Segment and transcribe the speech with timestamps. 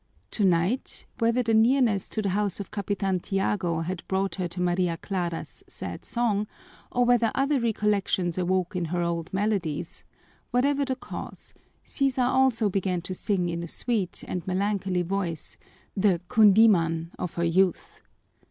[0.31, 4.97] Tonight, whether the nearness to the house of Capitan Tiago had brought to her Maria
[4.97, 6.47] Clara's sad song
[6.91, 10.03] or whether other recollections awoke in her old melodies,
[10.49, 11.53] whatever the cause,
[11.83, 15.55] Sisa also began to sing in a sweet and melancholy voice
[15.95, 18.01] the kundíman of her youth.